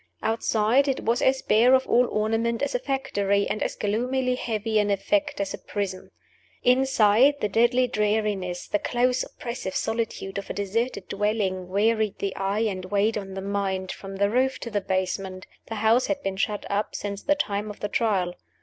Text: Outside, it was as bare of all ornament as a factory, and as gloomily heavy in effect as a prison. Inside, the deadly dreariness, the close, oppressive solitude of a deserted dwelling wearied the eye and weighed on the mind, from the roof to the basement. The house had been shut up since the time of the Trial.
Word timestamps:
Outside, 0.23 0.87
it 0.87 1.01
was 1.01 1.21
as 1.21 1.43
bare 1.43 1.75
of 1.75 1.85
all 1.85 2.07
ornament 2.07 2.63
as 2.63 2.73
a 2.73 2.79
factory, 2.79 3.45
and 3.47 3.61
as 3.61 3.75
gloomily 3.75 4.33
heavy 4.33 4.79
in 4.79 4.89
effect 4.89 5.39
as 5.39 5.53
a 5.53 5.59
prison. 5.59 6.09
Inside, 6.63 7.35
the 7.39 7.47
deadly 7.47 7.85
dreariness, 7.85 8.67
the 8.67 8.79
close, 8.79 9.21
oppressive 9.23 9.75
solitude 9.75 10.39
of 10.39 10.49
a 10.49 10.53
deserted 10.53 11.07
dwelling 11.07 11.67
wearied 11.69 12.17
the 12.17 12.35
eye 12.35 12.61
and 12.65 12.85
weighed 12.85 13.15
on 13.15 13.35
the 13.35 13.41
mind, 13.41 13.91
from 13.91 14.15
the 14.15 14.31
roof 14.31 14.57
to 14.61 14.71
the 14.71 14.81
basement. 14.81 15.45
The 15.67 15.75
house 15.75 16.07
had 16.07 16.23
been 16.23 16.37
shut 16.37 16.65
up 16.67 16.95
since 16.95 17.21
the 17.21 17.35
time 17.35 17.69
of 17.69 17.79
the 17.79 17.87
Trial. 17.87 18.33